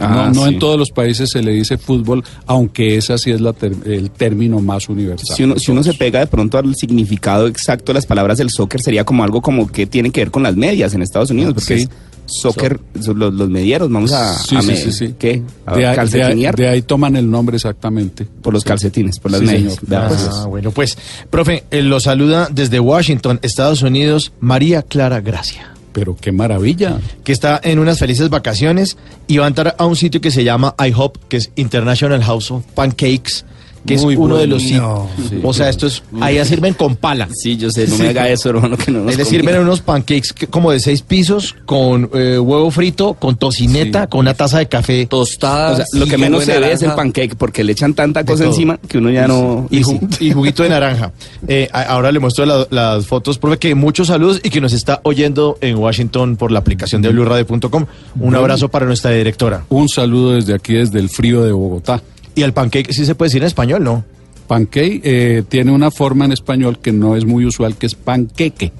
Ah, 0.00 0.28
no 0.34 0.40
no 0.40 0.46
sí. 0.48 0.54
en 0.54 0.58
todos 0.58 0.76
los 0.76 0.90
países 0.90 1.30
se 1.30 1.40
le 1.40 1.52
dice 1.52 1.78
fútbol, 1.78 2.24
aunque 2.46 2.96
ese 2.96 3.16
sí 3.16 3.30
es 3.30 3.40
la 3.40 3.52
ter- 3.52 3.76
el 3.86 4.10
término 4.10 4.58
más 4.60 4.88
universal. 4.88 5.36
Si 5.36 5.44
uno, 5.44 5.54
si 5.56 5.70
uno 5.70 5.84
se 5.84 5.94
pega 5.94 6.18
de 6.18 6.26
pronto 6.26 6.58
al 6.58 6.74
significado 6.74 7.46
exacto 7.46 7.92
de 7.92 7.98
las 7.98 8.06
palabras 8.06 8.38
del 8.38 8.50
soccer, 8.50 8.80
sería 8.82 9.04
como 9.04 9.22
algo 9.22 9.40
como 9.40 9.68
que 9.70 9.86
tiene 9.86 10.10
que 10.10 10.22
ver 10.22 10.32
con 10.32 10.42
las 10.42 10.56
medias 10.56 10.94
en 10.94 11.02
Estados 11.02 11.30
Unidos, 11.30 11.54
porque 11.54 11.76
Sí. 11.78 11.82
es 11.84 11.88
soccer, 12.26 12.80
los, 12.94 13.32
los 13.34 13.48
medieros, 13.48 13.90
vamos 13.90 14.12
a, 14.12 14.36
Sí, 14.38 14.56
a 14.56 14.62
sí, 14.62 14.76
sí, 14.76 14.92
sí. 14.92 15.14
¿qué? 15.18 15.42
A 15.66 15.74
De 15.74 15.76
ahí, 15.76 15.82
de 15.82 15.86
ahí- 15.88 15.96
calcetinear 15.96 16.56
de 16.56 16.68
ahí 16.68 16.82
toman 16.82 17.16
el 17.16 17.30
nombre 17.30 17.56
exactamente. 17.56 18.26
por 18.42 18.52
los 18.52 18.64
calcetines, 18.64 19.18
por 19.18 19.30
las 19.30 19.40
Sí, 19.40 19.46
medias. 19.46 19.78
pues. 19.86 20.28
Ah, 20.32 20.46
bueno, 20.48 20.70
pues, 20.70 20.96
profe, 21.30 21.64
eh, 21.70 21.82
lo 21.82 22.00
saluda 22.00 22.48
desde 22.50 22.80
Washington, 22.80 23.38
Estados 23.42 23.82
Unidos, 23.82 24.32
María 24.40 24.82
Clara 24.82 25.20
Gracia, 25.20 25.72
Pero 25.92 26.16
qué 26.20 26.32
maravilla. 26.32 26.98
que 27.24 27.32
está 27.32 27.60
en 27.62 27.78
unas 27.78 27.98
felices 27.98 28.28
vacaciones 28.30 28.96
y 29.26 29.38
va 29.38 29.44
a 29.44 29.48
entrar 29.48 29.76
a 29.78 29.86
un 29.86 29.96
sitio 29.96 30.20
que 30.20 30.30
se 30.30 30.44
llama 30.44 30.74
IHOP, 30.78 31.16
que 31.28 31.36
es 31.36 31.50
International 31.56 32.22
House 32.24 32.50
of 32.50 32.64
Pancakes, 32.74 33.44
que 33.86 33.98
Muy 33.98 34.14
es 34.14 34.18
uno 34.20 34.36
de 34.36 34.46
los 34.46 34.62
sitios. 34.62 34.80
No. 34.82 35.08
O 35.42 35.52
sea, 35.52 35.68
esto 35.68 35.86
es, 35.86 36.02
allá 36.20 36.44
sirven 36.44 36.72
con 36.74 36.96
pala. 36.96 37.28
Sí, 37.34 37.56
yo 37.56 37.70
sé, 37.70 37.86
no 37.86 37.96
me 37.98 38.08
haga 38.08 38.28
eso, 38.30 38.48
hermano, 38.50 38.76
que 38.78 38.90
no 38.90 39.00
nos 39.00 39.12
Es 39.12 39.18
decir, 39.18 39.40
conviene. 39.40 39.58
ven 39.58 39.66
unos 39.68 39.80
pancakes 39.82 40.32
que- 40.34 40.46
como 40.46 40.70
de 40.72 40.80
seis 40.80 41.02
pisos, 41.02 41.54
con 41.66 42.08
eh, 42.14 42.38
huevo 42.38 42.70
frito, 42.70 43.14
con 43.14 43.36
tocineta, 43.36 44.02
Sí. 44.02 44.08
con 44.08 44.20
una 44.20 44.32
taza 44.34 44.58
de 44.58 44.66
café. 44.68 45.06
Tostadas. 45.06 45.72
O 45.72 45.76
sea, 45.76 46.00
lo 46.00 46.06
que 46.06 46.16
menos 46.16 46.44
se 46.44 46.58
ve 46.58 46.72
es 46.72 46.82
el 46.82 46.92
pancake, 46.92 47.36
porque 47.36 47.62
le 47.62 47.72
echan 47.72 47.92
tanta 47.94 48.24
cosa 48.24 48.44
todo. 48.44 48.52
encima 48.52 48.78
que 48.88 48.98
uno 48.98 49.10
ya 49.10 49.28
no... 49.28 49.66
y, 49.70 49.82
ju- 49.82 50.16
y 50.20 50.32
juguito 50.32 50.62
de 50.62 50.70
naranja. 50.70 51.12
Eh, 51.46 51.68
ahora 51.72 52.10
le 52.10 52.20
muestro 52.20 52.46
la- 52.46 52.66
las 52.70 53.06
fotos, 53.06 53.38
profe, 53.38 53.58
que 53.58 53.74
muchos 53.74 54.06
saludos 54.08 54.40
y 54.42 54.50
que 54.50 54.60
nos 54.60 54.72
está 54.72 55.00
oyendo 55.04 55.58
en 55.60 55.76
Washington 55.76 56.36
por 56.36 56.50
la 56.52 56.60
aplicación 56.60 57.02
de 57.02 57.10
blueradio.com. 57.10 57.86
Un 58.20 58.34
abrazo 58.34 58.68
para 58.68 58.86
nuestra 58.86 59.10
directora. 59.10 59.64
Un 59.68 59.88
saludo 59.90 60.32
desde 60.32 60.54
aquí, 60.54 60.72
desde 60.74 60.98
el 61.00 61.10
frío 61.10 61.42
de 61.42 61.52
Bogotá. 61.52 62.00
Y 62.34 62.42
el 62.42 62.52
pancake, 62.52 62.92
sí 62.92 63.06
se 63.06 63.14
puede 63.14 63.28
decir 63.28 63.42
en 63.42 63.46
español, 63.46 63.84
¿no? 63.84 64.04
Pancake 64.46 65.00
eh, 65.04 65.42
tiene 65.48 65.72
una 65.72 65.90
forma 65.90 66.24
en 66.24 66.32
español 66.32 66.78
que 66.78 66.92
no 66.92 67.16
es 67.16 67.24
muy 67.24 67.46
usual, 67.46 67.76
que 67.76 67.86
es 67.86 67.94
panqueque. 67.94 68.72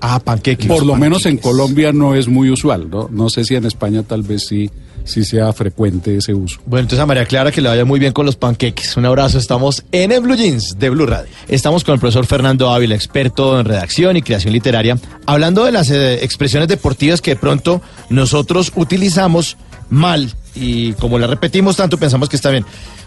Ah, 0.00 0.18
pancake. 0.20 0.66
Por 0.66 0.86
lo 0.86 0.96
menos 0.96 1.26
en. 1.26 1.36
Colombia 1.36 1.92
no 1.92 2.14
es 2.14 2.26
muy 2.26 2.50
usual, 2.50 2.88
¿no? 2.88 3.08
No 3.10 3.28
sé 3.28 3.44
si 3.44 3.54
en 3.54 3.66
España 3.66 4.02
tal 4.02 4.22
vez 4.22 4.46
sí, 4.46 4.70
sí 5.04 5.24
sea 5.24 5.52
frecuente 5.52 6.16
ese 6.16 6.32
uso. 6.32 6.60
Bueno, 6.64 6.84
entonces 6.84 7.02
a 7.02 7.06
María 7.06 7.26
Clara 7.26 7.52
que 7.52 7.60
le 7.60 7.68
vaya 7.68 7.84
muy 7.84 8.00
bien 8.00 8.12
con 8.12 8.24
los 8.24 8.36
panqueques. 8.36 8.96
Un 8.96 9.04
abrazo. 9.04 9.36
Estamos 9.36 9.84
en 9.92 10.12
el 10.12 10.20
Blue 10.20 10.36
Jeans 10.36 10.78
de 10.78 10.88
Blue 10.88 11.04
Radio. 11.04 11.30
Estamos 11.48 11.84
con 11.84 11.94
el 11.94 12.00
profesor 12.00 12.24
Fernando 12.24 12.70
Ávila, 12.70 12.94
experto 12.94 13.60
en 13.60 13.66
redacción 13.66 14.16
y 14.16 14.22
creación 14.22 14.54
literaria, 14.54 14.98
hablando 15.26 15.64
de 15.64 15.72
las 15.72 15.90
eh, 15.90 16.24
expresiones 16.24 16.68
deportivas 16.68 17.20
que 17.20 17.32
de 17.32 17.36
pronto 17.36 17.82
nosotros 18.08 18.72
utilizamos 18.76 19.58
mal 19.90 20.32
y 20.54 20.92
como 20.94 21.18
la 21.18 21.26
repetimos 21.26 21.76
tanto 21.76 21.98
pensamos 21.98 22.28
que 22.28 22.36
está 22.36 22.50
bien. 22.50 22.64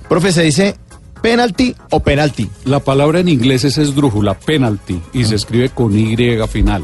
Profe, 0.09 0.31
se 0.31 0.43
dice 0.43 0.75
penalti 1.21 1.75
o 1.89 2.01
penalti. 2.01 2.49
La 2.65 2.81
palabra 2.81 3.21
en 3.21 3.29
inglés 3.29 3.63
es 3.63 3.77
esdrújula, 3.77 4.33
penalty, 4.33 5.01
y 5.13 5.23
se 5.23 5.35
escribe 5.35 5.69
con 5.69 5.97
Y 5.97 6.15
final. 6.47 6.83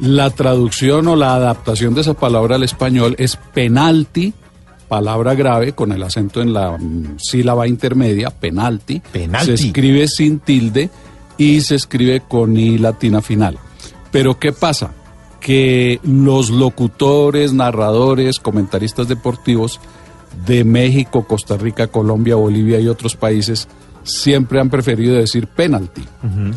La 0.00 0.30
traducción 0.30 1.06
o 1.08 1.16
la 1.16 1.34
adaptación 1.34 1.94
de 1.94 2.00
esa 2.00 2.14
palabra 2.14 2.56
al 2.56 2.62
español 2.62 3.14
es 3.18 3.36
penalti, 3.36 4.32
palabra 4.88 5.34
grave 5.34 5.72
con 5.72 5.92
el 5.92 6.02
acento 6.02 6.40
en 6.40 6.54
la 6.54 6.76
mm, 6.78 7.18
sílaba 7.18 7.68
intermedia, 7.68 8.30
penalti. 8.30 9.00
Penalti. 9.12 9.58
Se 9.58 9.66
escribe 9.66 10.08
sin 10.08 10.40
tilde 10.40 10.88
y 11.36 11.60
se 11.60 11.74
escribe 11.74 12.22
con 12.26 12.56
I 12.56 12.78
latina 12.78 13.20
final. 13.20 13.58
Pero 14.10 14.38
¿qué 14.38 14.52
pasa? 14.52 14.92
Que 15.40 16.00
los 16.02 16.50
locutores, 16.50 17.52
narradores, 17.52 18.38
comentaristas 18.38 19.08
deportivos 19.08 19.80
de 20.46 20.64
México, 20.64 21.26
Costa 21.26 21.56
Rica, 21.56 21.88
Colombia, 21.88 22.36
Bolivia 22.36 22.78
y 22.80 22.88
otros 22.88 23.16
países 23.16 23.68
siempre 24.02 24.60
han 24.60 24.70
preferido 24.70 25.16
decir 25.16 25.46
penalty. 25.46 26.02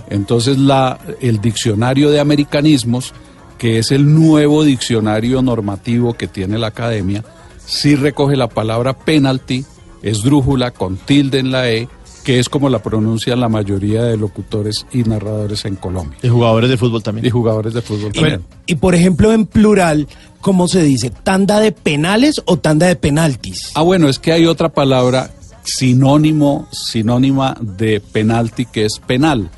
Entonces 0.09 0.57
la, 0.57 0.99
el 1.21 1.41
diccionario 1.41 2.09
de 2.11 2.19
americanismos, 2.19 3.13
que 3.57 3.79
es 3.79 3.91
el 3.91 4.13
nuevo 4.13 4.63
diccionario 4.63 5.41
normativo 5.41 6.13
que 6.13 6.27
tiene 6.27 6.57
la 6.57 6.67
academia, 6.67 7.23
sí 7.65 7.95
recoge 7.95 8.35
la 8.35 8.47
palabra 8.47 8.93
penalty, 8.93 9.65
esdrújula 10.01 10.71
con 10.71 10.97
tilde 10.97 11.39
en 11.39 11.51
la 11.51 11.69
E, 11.69 11.87
que 12.23 12.39
es 12.39 12.49
como 12.49 12.69
la 12.69 12.81
pronuncian 12.81 13.39
la 13.39 13.49
mayoría 13.49 14.03
de 14.03 14.17
locutores 14.17 14.85
y 14.91 15.03
narradores 15.03 15.65
en 15.65 15.75
Colombia. 15.75 16.17
Y 16.23 16.29
jugadores 16.29 16.69
de 16.69 16.77
fútbol 16.77 17.03
también. 17.03 17.25
Y 17.25 17.29
jugadores 17.29 17.73
de 17.73 17.81
fútbol 17.81 18.11
Y, 18.13 18.19
también. 18.19 18.41
y, 18.65 18.75
por 18.75 18.95
ejemplo, 18.95 19.33
en 19.33 19.45
plural, 19.45 20.07
¿cómo 20.41 20.67
se 20.67 20.81
dice? 20.83 21.09
¿Tanda 21.09 21.59
de 21.59 21.71
penales 21.71 22.41
o 22.45 22.57
tanda 22.57 22.87
de 22.87 22.95
penaltis? 22.95 23.71
Ah, 23.75 23.81
bueno, 23.81 24.07
es 24.09 24.19
que 24.19 24.31
hay 24.31 24.45
otra 24.45 24.69
palabra 24.69 25.31
sinónimo, 25.63 26.67
sinónima 26.71 27.55
de 27.59 27.99
penalti, 27.99 28.65
que 28.65 28.85
es 28.85 28.99
penal. 29.05 29.49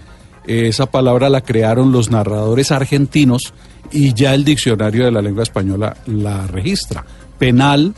Eh, 0.47 0.67
Esa 0.67 0.87
palabra 0.87 1.29
la 1.29 1.41
crearon 1.41 1.91
los 1.91 2.09
narradores 2.11 2.71
argentinos 2.71 3.53
y 3.91 4.13
ya 4.13 4.33
el 4.33 4.43
diccionario 4.43 5.05
de 5.05 5.11
la 5.11 5.21
lengua 5.21 5.43
española 5.43 5.97
la 6.07 6.47
registra. 6.47 7.05
Penal, 7.37 7.93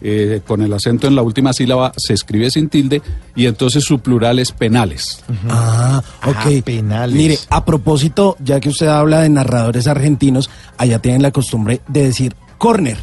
eh, 0.00 0.40
con 0.46 0.62
el 0.62 0.72
acento 0.72 1.06
en 1.06 1.14
la 1.14 1.22
última 1.22 1.52
sílaba, 1.52 1.92
se 1.96 2.12
escribe 2.14 2.50
sin 2.50 2.68
tilde 2.68 3.00
y 3.34 3.46
entonces 3.46 3.82
su 3.84 3.98
plural 4.00 4.38
es 4.38 4.52
penales. 4.52 5.24
Ah, 5.48 6.02
ok. 6.26 6.36
Ah, 6.36 6.50
penales. 6.64 7.16
Mire, 7.16 7.38
a 7.50 7.64
propósito, 7.64 8.36
ya 8.40 8.60
que 8.60 8.68
usted 8.68 8.88
habla 8.88 9.20
de 9.22 9.28
narradores 9.30 9.86
argentinos, 9.86 10.50
allá 10.76 10.98
tienen 11.00 11.22
la 11.22 11.30
costumbre 11.30 11.80
de 11.88 12.02
decir 12.04 12.34
corner, 12.58 12.98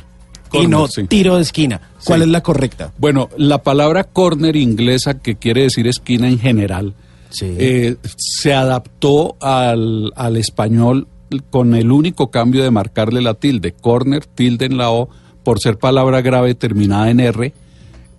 y 0.51 0.67
no 0.67 0.87
sí. 0.87 1.05
tiro 1.05 1.37
de 1.37 1.41
esquina. 1.41 1.81
¿Cuál 2.05 2.19
Sí. 2.19 2.23
es 2.25 2.29
la 2.31 2.41
correcta? 2.43 2.91
Bueno, 2.99 3.29
la 3.37 3.63
palabra 3.63 4.03
corner 4.03 4.55
inglesa, 4.55 5.15
que 5.19 5.35
quiere 5.35 5.63
decir 5.63 5.87
esquina 5.87 6.27
en 6.27 6.37
general, 6.39 6.93
Sí. 7.31 7.47
eh, 7.57 7.95
se 8.17 8.53
adaptó 8.53 9.35
al, 9.41 10.11
al 10.15 10.37
español 10.37 11.07
con 11.49 11.73
el 11.73 11.91
único 11.91 12.29
cambio 12.29 12.63
de 12.63 12.69
marcarle 12.69 13.19
la 13.21 13.33
tilde, 13.33 13.73
corner, 13.73 14.27
tilde 14.27 14.65
en 14.67 14.77
la 14.77 14.91
O, 14.91 15.09
por 15.43 15.59
ser 15.59 15.77
palabra 15.77 16.21
grave 16.21 16.55
terminada 16.55 17.09
en 17.09 17.19
R, 17.19 17.53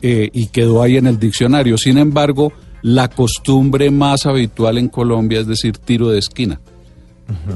eh, 0.02 0.30
y 0.32 0.46
quedó 0.48 0.82
ahí 0.82 0.96
en 0.96 1.06
el 1.06 1.18
diccionario. 1.18 1.78
Sin 1.78 1.96
embargo, 1.98 2.52
la 2.82 3.08
costumbre 3.08 3.90
más 3.90 4.26
habitual 4.26 4.76
en 4.78 4.88
Colombia 4.88 5.40
es 5.40 5.46
decir 5.46 5.78
tiro 5.78 6.10
de 6.10 6.18
esquina. 6.18 6.60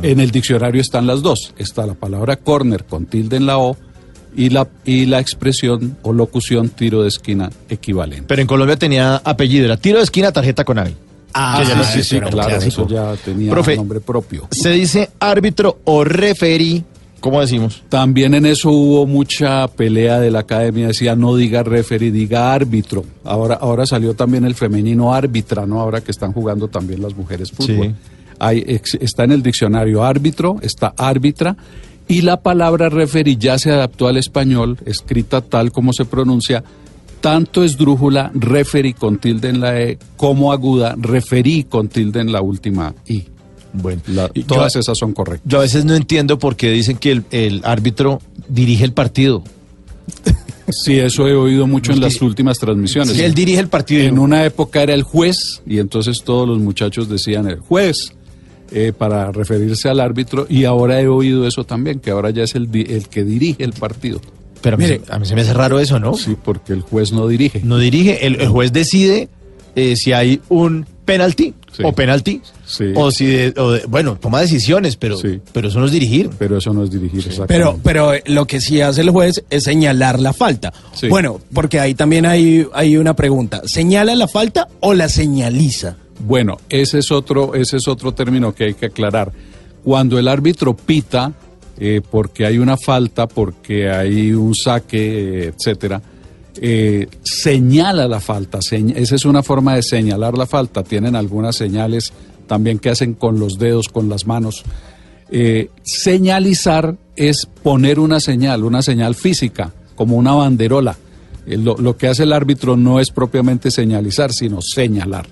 En 0.02 0.18
el 0.18 0.30
diccionario 0.30 0.80
están 0.80 1.06
las 1.06 1.20
dos. 1.20 1.52
Está 1.58 1.86
la 1.86 1.92
palabra 1.92 2.36
corner 2.36 2.84
con 2.86 3.04
tilde 3.04 3.36
en 3.36 3.44
la 3.44 3.58
O 3.58 3.76
y 4.34 4.48
la, 4.48 4.66
y 4.86 5.04
la 5.04 5.20
expresión 5.20 5.98
o 6.02 6.14
locución 6.14 6.70
tiro 6.70 7.02
de 7.02 7.08
esquina 7.08 7.50
equivalente. 7.68 8.24
Pero 8.26 8.40
en 8.40 8.48
Colombia 8.48 8.76
tenía 8.78 9.16
apellido, 9.16 9.66
era 9.66 9.76
tiro 9.76 9.98
de 9.98 10.04
esquina, 10.04 10.32
tarjeta 10.32 10.64
con 10.64 10.78
ave. 10.78 10.94
Ah, 11.34 11.62
Sí, 11.92 12.02
sí, 12.02 12.18
claro, 12.18 12.48
clásico. 12.48 12.82
eso 12.84 12.88
ya 12.88 13.14
tenía 13.16 13.50
Profe. 13.50 13.76
nombre 13.76 14.00
propio. 14.00 14.48
Se 14.50 14.70
dice 14.70 15.10
árbitro 15.20 15.80
o 15.84 16.02
referí, 16.02 16.82
¿cómo 17.20 17.40
decimos? 17.40 17.82
También 17.88 18.34
en 18.34 18.46
eso 18.46 18.70
hubo 18.70 19.06
mucha 19.06 19.66
pelea 19.68 20.20
de 20.20 20.30
la 20.30 20.40
academia, 20.40 20.88
decía 20.88 21.16
no 21.16 21.36
diga 21.36 21.62
referee, 21.62 22.10
diga 22.10 22.52
árbitro. 22.52 23.04
Ahora, 23.24 23.56
ahora 23.56 23.86
salió 23.86 24.14
también 24.14 24.44
el 24.44 24.54
femenino 24.54 25.12
árbitra, 25.14 25.66
¿no? 25.66 25.80
Ahora 25.80 26.00
que 26.00 26.10
están 26.10 26.32
jugando 26.32 26.68
también 26.68 27.02
las 27.02 27.16
mujeres 27.16 27.52
fútbol. 27.52 27.88
Sí. 27.88 27.94
Hay, 28.38 28.64
está 29.00 29.24
en 29.24 29.32
el 29.32 29.42
diccionario 29.42 30.04
árbitro, 30.04 30.58
está 30.62 30.94
árbitra, 30.96 31.56
y 32.06 32.22
la 32.22 32.40
palabra 32.40 32.88
referee 32.88 33.36
ya 33.36 33.58
se 33.58 33.70
adaptó 33.70 34.06
al 34.08 34.16
español, 34.16 34.78
escrita 34.86 35.40
tal 35.40 35.72
como 35.72 35.92
se 35.92 36.04
pronuncia, 36.04 36.64
tanto 37.20 37.64
esdrújula, 37.64 38.30
referee 38.34 38.94
con 38.94 39.18
tilde 39.18 39.48
en 39.48 39.60
la 39.60 39.80
E, 39.80 39.98
como 40.16 40.52
aguda, 40.52 40.94
referí 40.98 41.64
con 41.64 41.88
tilde 41.88 42.20
en 42.20 42.32
la 42.32 42.40
última 42.40 42.94
I. 43.06 43.26
Bueno, 43.80 44.02
La- 44.08 44.28
todas 44.46 44.74
yo, 44.74 44.80
esas 44.80 44.96
son 44.98 45.12
correctas. 45.12 45.48
yo 45.50 45.58
a 45.58 45.62
veces 45.62 45.84
no 45.84 45.94
entiendo 45.94 46.38
por 46.38 46.56
qué 46.56 46.70
dicen 46.70 46.96
que 46.96 47.12
el, 47.12 47.24
el 47.30 47.60
árbitro 47.64 48.20
dirige 48.48 48.84
el 48.84 48.92
partido. 48.92 49.42
Sí, 50.70 50.98
eso 50.98 51.26
he 51.26 51.34
oído 51.34 51.66
mucho 51.66 51.92
en 51.92 52.00
las 52.00 52.20
últimas 52.20 52.58
transmisiones. 52.58 53.14
Sí, 53.16 53.22
él 53.22 53.32
dirige 53.34 53.58
el 53.60 53.68
partido. 53.68 54.02
En 54.04 54.18
una 54.18 54.44
época 54.44 54.82
era 54.82 54.92
el 54.92 55.02
juez 55.02 55.62
y 55.66 55.78
entonces 55.78 56.22
todos 56.22 56.46
los 56.46 56.58
muchachos 56.58 57.08
decían 57.08 57.48
el 57.48 57.60
juez 57.60 58.12
eh, 58.70 58.92
para 58.96 59.32
referirse 59.32 59.88
al 59.88 59.98
árbitro 60.00 60.46
y 60.48 60.64
ahora 60.64 61.00
he 61.00 61.08
oído 61.08 61.46
eso 61.46 61.64
también, 61.64 62.00
que 62.00 62.10
ahora 62.10 62.28
ya 62.30 62.42
es 62.42 62.54
el, 62.54 62.68
el 62.74 63.08
que 63.08 63.24
dirige 63.24 63.64
el 63.64 63.72
partido. 63.72 64.20
Pero 64.60 64.74
a 64.74 64.78
mí, 64.78 64.84
Mire. 64.84 65.00
se, 65.06 65.12
a 65.12 65.18
mí 65.18 65.24
se 65.24 65.34
me 65.34 65.40
hace 65.40 65.54
raro 65.54 65.80
eso, 65.80 65.98
¿no? 65.98 66.14
Sí, 66.14 66.36
porque 66.44 66.74
el 66.74 66.82
juez 66.82 67.12
no 67.12 67.26
dirige. 67.28 67.60
No 67.64 67.78
dirige, 67.78 68.26
el, 68.26 68.38
el 68.40 68.48
juez 68.48 68.70
decide 68.72 69.30
eh, 69.74 69.96
si 69.96 70.12
hay 70.12 70.40
un 70.50 70.84
penalti 71.08 71.54
Sí. 71.74 71.82
o 71.84 71.92
penalti, 71.92 72.42
Sí. 72.66 72.84
o 72.94 73.10
si, 73.10 73.26
de- 73.26 73.54
o 73.56 73.72
de- 73.72 73.86
bueno, 73.86 74.18
toma 74.20 74.40
decisiones, 74.42 74.96
pero, 74.96 75.16
Sí. 75.16 75.40
pero 75.52 75.68
eso 75.68 75.80
no 75.80 75.86
es 75.86 75.92
dirigir. 75.92 76.28
Pero 76.38 76.58
eso 76.58 76.72
no 76.74 76.84
es 76.84 76.90
dirigir, 76.90 77.20
exactamente. 77.20 77.54
Pero, 77.54 77.80
pero 77.82 78.12
eh, 78.14 78.22
lo 78.26 78.46
que 78.46 78.60
sí 78.60 78.80
hace 78.82 79.00
el 79.00 79.10
juez 79.10 79.42
es 79.48 79.64
señalar 79.64 80.20
la 80.20 80.32
falta. 80.34 80.72
Sí. 80.92 81.08
Bueno, 81.08 81.40
porque 81.54 81.80
ahí 81.80 81.94
también 81.94 82.26
hay, 82.26 82.66
hay 82.74 82.96
una 82.98 83.14
pregunta. 83.16 83.62
¿Señala 83.64 84.14
la 84.14 84.28
falta 84.28 84.68
o 84.80 84.92
la 84.92 85.08
señaliza? 85.08 85.96
Bueno, 86.20 86.58
ese 86.68 86.98
es 86.98 87.10
otro, 87.10 87.54
ese 87.54 87.78
es 87.78 87.88
otro 87.88 88.12
término 88.12 88.54
que 88.54 88.64
hay 88.64 88.74
que 88.74 88.86
aclarar. 88.86 89.32
Cuando 89.84 90.18
el 90.18 90.28
árbitro 90.28 90.76
pita, 90.76 91.32
eh, 91.78 92.00
porque 92.10 92.44
hay 92.44 92.58
una 92.58 92.76
falta, 92.76 93.26
porque 93.28 93.88
hay 93.88 94.32
un 94.32 94.54
saque, 94.54 94.98
eh, 95.46 95.52
etcétera, 95.56 96.02
eh, 96.60 97.06
señala 97.22 98.08
la 98.08 98.20
falta. 98.20 98.58
señ- 98.58 98.94
esa 98.96 99.14
es 99.14 99.24
una 99.24 99.42
forma 99.42 99.74
de 99.76 99.82
señalar 99.82 100.36
la 100.36 100.46
falta. 100.46 100.82
Tienen 100.82 101.14
algunas 101.16 101.56
señales 101.56 102.12
también 102.46 102.78
que 102.78 102.90
hacen 102.90 103.14
con 103.14 103.38
los 103.38 103.58
dedos, 103.58 103.88
con 103.88 104.08
las 104.08 104.26
manos. 104.26 104.62
Eh, 105.30 105.70
señalizar 105.84 106.96
es 107.16 107.46
poner 107.62 107.98
una 108.00 108.18
señal, 108.20 108.64
una 108.64 108.80
señal 108.82 109.14
física, 109.14 109.72
como 109.94 110.16
una 110.16 110.32
banderola. 110.32 110.96
Eh, 111.46 111.56
lo- 111.58 111.76
lo 111.76 111.96
que 111.96 112.08
hace 112.08 112.22
el 112.24 112.32
árbitro 112.32 112.76
no 112.76 112.98
es 113.00 113.10
propiamente 113.10 113.70
señalizar, 113.70 114.32
sino 114.32 114.60
señalar. 114.62 115.26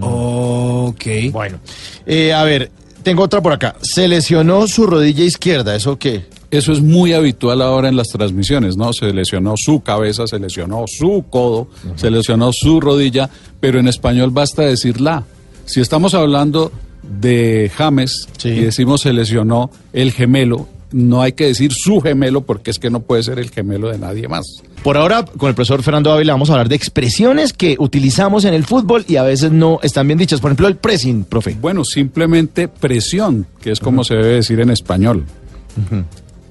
Ok. 0.00 1.04
Bueno, 1.32 1.58
eh, 2.06 2.32
a 2.32 2.42
ver, 2.44 2.70
tengo 3.02 3.22
otra 3.22 3.40
por 3.40 3.52
acá. 3.52 3.76
Se 3.82 4.08
lesionó 4.08 4.66
su 4.66 4.86
rodilla 4.86 5.24
izquierda, 5.24 5.74
¿eso 5.76 5.98
qué? 5.98 6.24
Eso 6.52 6.70
es 6.70 6.82
muy 6.82 7.14
habitual 7.14 7.62
ahora 7.62 7.88
en 7.88 7.96
las 7.96 8.08
transmisiones, 8.08 8.76
¿no? 8.76 8.92
Se 8.92 9.12
lesionó 9.12 9.54
su 9.56 9.80
cabeza, 9.80 10.26
se 10.26 10.38
lesionó 10.38 10.84
su 10.86 11.24
codo, 11.30 11.66
se 11.96 12.10
lesionó 12.10 12.52
su 12.52 12.78
rodilla, 12.78 13.30
pero 13.58 13.80
en 13.80 13.88
español 13.88 14.30
basta 14.32 14.60
decir 14.62 15.00
la. 15.00 15.24
Si 15.64 15.80
estamos 15.80 16.12
hablando 16.12 16.70
de 17.02 17.70
James 17.74 18.28
Sí. 18.36 18.50
y 18.50 18.60
decimos 18.60 19.00
se 19.00 19.14
lesionó 19.14 19.70
el 19.94 20.12
gemelo, 20.12 20.68
no 20.92 21.22
hay 21.22 21.32
que 21.32 21.46
decir 21.46 21.72
su 21.72 22.02
gemelo 22.02 22.42
porque 22.42 22.70
es 22.70 22.78
que 22.78 22.90
no 22.90 23.00
puede 23.00 23.22
ser 23.22 23.38
el 23.38 23.48
gemelo 23.50 23.88
de 23.88 23.96
nadie 23.98 24.28
más. 24.28 24.44
Por 24.82 24.98
ahora, 24.98 25.24
con 25.24 25.48
el 25.48 25.54
profesor 25.54 25.82
Fernando 25.82 26.12
Ávila 26.12 26.34
vamos 26.34 26.50
a 26.50 26.52
hablar 26.52 26.68
de 26.68 26.74
expresiones 26.76 27.54
que 27.54 27.76
utilizamos 27.78 28.44
en 28.44 28.52
el 28.52 28.64
fútbol 28.64 29.06
y 29.08 29.16
a 29.16 29.22
veces 29.22 29.52
no 29.52 29.78
están 29.82 30.06
bien 30.06 30.18
dichas. 30.18 30.40
Por 30.42 30.50
ejemplo, 30.50 30.68
el 30.68 30.76
pressing, 30.76 31.24
profe. 31.24 31.56
Bueno, 31.58 31.82
simplemente 31.82 32.68
presión, 32.68 33.46
que 33.62 33.70
es 33.70 33.80
como 33.80 34.04
se 34.04 34.16
debe 34.16 34.34
decir 34.34 34.60
en 34.60 34.68
español. 34.68 35.24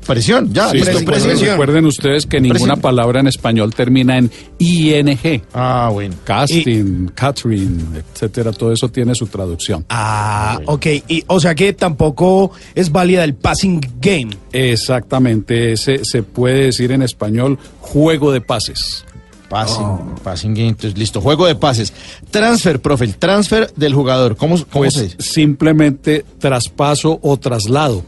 Presión, 0.06 0.52
ya, 0.52 0.70
Sí, 0.70 0.78
listo, 0.78 0.98
recuerden, 1.00 1.24
presión. 1.24 1.50
recuerden 1.52 1.86
ustedes 1.86 2.26
que 2.26 2.42
ninguna 2.42 2.60
Presión. 2.60 2.82
palabra 2.82 3.20
en 3.20 3.28
español 3.28 3.74
termina 3.74 4.18
en 4.18 4.32
ing. 4.58 5.42
Ah, 5.54 5.90
bueno. 5.94 6.16
Casting, 6.24 7.08
Catherine, 7.14 8.00
etcétera, 8.14 8.52
todo 8.52 8.74
eso 8.74 8.90
tiene 8.90 9.14
su 9.16 9.28
traducción. 9.28 9.86
Ah, 9.90 10.60
ok. 10.66 10.86
Y, 11.08 11.24
o 11.28 11.40
sea 11.40 11.54
que 11.56 11.74
tampoco 11.74 12.52
es 12.76 12.92
válida 12.92 13.24
el 13.24 13.36
passing 13.36 13.80
game. 14.02 14.32
Exactamente, 14.52 15.74
ese 15.74 16.04
se 16.04 16.24
puede 16.24 16.66
decir 16.66 16.92
en 16.92 17.04
español 17.04 17.58
juego 17.80 18.32
de 18.32 18.42
pases. 18.42 19.06
Passing, 19.50 20.16
passing 20.24 20.54
game, 20.54 20.70
entonces 20.70 20.98
listo. 20.98 21.20
Juego 21.22 21.46
de 21.46 21.56
pases. 21.56 21.92
Transfer, 22.30 22.82
profe, 22.82 23.04
el 23.06 23.16
transfer 23.18 23.72
del 23.76 23.94
jugador. 23.94 24.36
¿Cómo, 24.38 24.56
cómo 24.56 24.66
Pues 24.72 24.94
se 24.94 25.04
dice? 25.04 25.18
simplemente 25.20 26.26
traspaso 26.40 27.20
o 27.22 27.38
traslado. 27.38 28.04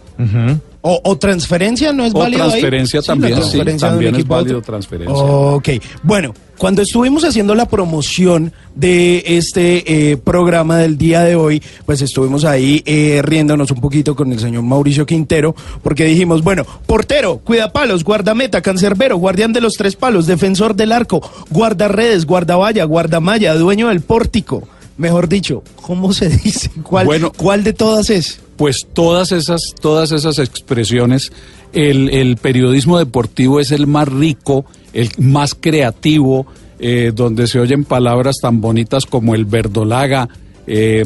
O, 0.86 1.00
o 1.02 1.18
transferencia 1.18 1.94
no 1.94 2.04
es 2.04 2.14
O 2.14 2.20
válido 2.20 2.44
transferencia 2.46 3.02
también, 3.02 3.36
sí, 3.36 3.40
transferencia 3.40 3.90
también 3.90 4.16
es 4.16 4.28
válido 4.28 4.62
transferencia. 4.62 5.16
Ok, 5.16 5.70
bueno, 6.04 6.34
cuando 6.58 6.82
estuvimos 6.82 7.24
haciendo 7.24 7.56
la 7.56 7.70
promoción 7.70 8.52
de 8.76 9.24
este 9.26 10.12
eh, 10.12 10.18
programa 10.18 10.78
del 10.78 10.98
día 10.98 11.22
de 11.22 11.36
hoy, 11.36 11.64
pues 11.86 12.02
estuvimos 12.02 12.44
ahí 12.44 12.84
eh, 12.86 13.22
riéndonos 13.24 13.72
un 13.72 13.80
poquito 13.80 14.14
con 14.14 14.34
el 14.34 14.40
señor 14.40 14.64
Mauricio 14.64 15.06
Quintero, 15.06 15.56
porque 15.82 16.04
dijimos, 16.04 16.44
bueno, 16.44 16.66
portero, 16.86 17.38
cuidapalos, 17.38 18.04
guardameta, 18.04 18.62
cancerbero, 18.62 19.16
guardián 19.16 19.54
de 19.54 19.62
los 19.62 19.76
tres 19.76 19.96
palos, 19.96 20.28
defensor 20.28 20.76
del 20.76 20.92
arco, 20.92 21.22
guardarredes, 21.50 22.26
guardavalla, 22.26 22.84
guardamalla, 22.84 23.56
dueño 23.56 23.88
del 23.88 24.02
pórtico. 24.02 24.68
Mejor 24.98 25.30
dicho, 25.30 25.64
¿cómo 25.78 26.12
se 26.12 26.28
dice? 26.30 26.70
¿Cuál, 26.84 27.06
Bueno. 27.06 27.32
¿cuál 27.32 27.64
de 27.64 27.72
todas 27.72 28.10
es? 28.10 28.43
Pues 28.58 28.88
todas 28.94 29.32
esas, 29.32 29.62
todas 29.82 30.12
esas 30.12 30.38
expresiones, 30.40 31.32
el, 31.74 32.10
el 32.10 32.38
periodismo 32.38 33.00
deportivo 33.00 33.60
es 33.60 33.72
el 33.72 33.88
más 33.88 34.08
rico, 34.08 34.66
el 34.94 35.10
más 35.18 35.56
creativo, 35.56 36.46
eh, 36.80 37.12
donde 37.16 37.48
se 37.48 37.60
oyen 37.60 37.84
palabras 37.84 38.36
tan 38.42 38.62
bonitas 38.62 39.06
como 39.06 39.34
el 39.36 39.46
verdolaga 39.46 40.30
eh, 40.68 41.04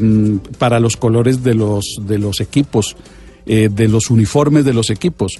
para 0.57 0.79
los 0.79 0.97
colores 0.97 1.43
de 1.43 1.55
los, 1.55 1.97
de 2.01 2.17
los 2.19 2.41
equipos, 2.41 2.95
eh, 3.45 3.69
de 3.71 3.87
los 3.87 4.09
uniformes 4.09 4.65
de 4.65 4.73
los 4.73 4.89
equipos, 4.89 5.39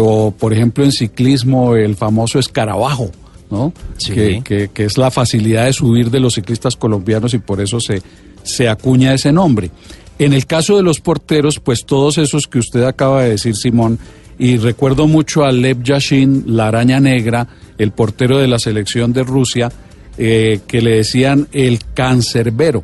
o 0.00 0.30
por 0.30 0.52
ejemplo 0.54 0.84
en 0.84 0.92
ciclismo 0.92 1.76
el 1.76 1.96
famoso 1.96 2.38
escarabajo. 2.38 3.10
¿no? 3.50 3.72
Sí. 3.98 4.12
Que, 4.14 4.42
que- 4.42 4.68
que 4.74 4.84
es 4.84 4.98
la 4.98 5.10
facilidad 5.10 5.66
de 5.66 5.72
subir 5.72 6.10
de 6.10 6.18
los 6.18 6.34
ciclistas 6.34 6.74
colombianos 6.76 7.32
y 7.34 7.38
por 7.38 7.60
eso 7.60 7.78
se, 7.78 8.02
se 8.42 8.68
acuña 8.68 9.14
ese 9.14 9.30
nombre. 9.32 9.70
En 10.18 10.32
el 10.32 10.46
caso 10.46 10.76
de 10.76 10.82
los 10.82 11.00
porteros, 11.00 11.60
pues 11.60 11.84
todos 11.84 12.16
esos 12.18 12.46
que 12.46 12.58
usted 12.58 12.82
acaba 12.84 13.22
de 13.22 13.30
decir, 13.30 13.54
Simón, 13.56 13.98
y 14.38 14.56
recuerdo 14.56 15.06
mucho 15.06 15.44
a 15.44 15.52
Lev 15.52 15.82
Yashin, 15.82 16.44
la 16.46 16.68
araña 16.68 17.00
negra, 17.00 17.46
el 17.78 17.90
portero 17.92 18.38
de 18.38 18.48
la 18.48 18.58
selección 18.58 19.12
de 19.12 19.22
Rusia, 19.24 19.70
eh, 20.18 20.60
que 20.66 20.80
le 20.80 20.92
decían 20.96 21.48
el 21.52 21.80
cancerbero. 21.94 22.82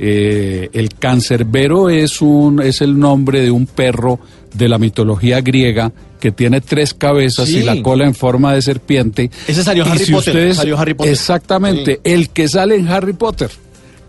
Eh, 0.00 0.68
el 0.72 0.90
cancerbero 0.94 1.90
es, 1.90 2.20
un, 2.22 2.60
es 2.62 2.80
el 2.82 2.98
nombre 2.98 3.40
de 3.40 3.50
un 3.50 3.66
perro 3.66 4.20
de 4.54 4.68
la 4.68 4.78
mitología 4.78 5.40
griega 5.40 5.92
que 6.20 6.30
tiene 6.32 6.60
tres 6.60 6.94
cabezas 6.94 7.48
Sí. 7.48 7.58
y 7.58 7.62
la 7.62 7.80
cola 7.82 8.04
en 8.04 8.14
forma 8.14 8.52
de 8.54 8.62
serpiente. 8.62 9.30
Ese 9.46 9.62
salió 9.62 9.84
Y 9.86 9.88
Harry 9.90 10.04
si 10.04 10.12
Potter, 10.12 10.34
ustedes- 10.34 10.56
salió 10.56 10.78
Harry 10.78 10.94
Potter. 10.94 11.12
Exactamente, 11.12 11.94
Sí. 12.04 12.12
el 12.12 12.30
que 12.30 12.48
sale 12.48 12.76
en 12.76 12.88
Harry 12.88 13.12
Potter, 13.12 13.50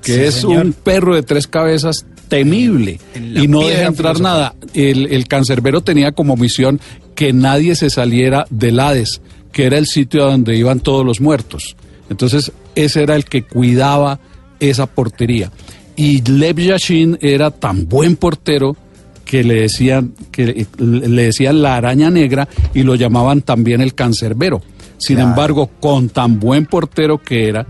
que 0.04 0.14
Sí, 0.14 0.20
es 0.22 0.34
señor. 0.36 0.66
un 0.66 0.74
perro 0.74 1.16
de 1.16 1.24
tres 1.24 1.48
cabezas 1.48 2.06
temible 2.30 3.00
En 3.14 3.38
y 3.38 3.48
no 3.48 3.68
deja 3.68 3.88
entrar 3.88 4.22
nada. 4.22 4.56
El, 4.74 5.12
el 5.12 5.28
cancerbero 5.28 5.82
tenía 5.82 6.14
como 6.14 6.38
misión 6.38 6.80
que 7.16 7.34
nadie 7.34 7.76
se 7.76 7.90
saliera 7.90 8.46
del 8.50 8.80
Hades, 8.80 9.22
que 9.52 9.66
era 9.66 9.78
el 9.78 9.88
sitio 9.88 10.24
a 10.24 10.32
donde 10.32 10.56
iban 10.56 10.80
todos 10.80 11.06
los 11.06 11.20
muertos. 11.20 11.76
Entonces, 12.10 12.52
ese 12.76 13.04
era 13.04 13.16
el 13.16 13.26
que 13.26 13.44
cuidaba 13.44 14.20
esa 14.60 14.86
portería. 14.86 15.52
Y 15.96 16.22
Lev 16.22 16.60
Yashin 16.60 17.18
era 17.22 17.52
tan 17.52 17.90
buen 17.90 18.16
portero 18.16 18.78
que 19.26 19.44
le 19.44 19.62
decían 19.62 20.14
que 20.32 20.66
le 20.78 21.24
decían 21.24 21.62
la 21.62 21.76
araña 21.76 22.10
negra 22.10 22.48
y 22.74 22.84
lo 22.84 22.96
llamaban 22.96 23.42
también 23.42 23.82
el 23.82 23.94
cancerbero. 23.94 24.62
Sin 24.98 25.20
embargo, 25.20 25.70
con 25.80 26.10
tan 26.10 26.40
buen 26.40 26.66
portero 26.66 27.20
que 27.20 27.48
era, 27.48 27.68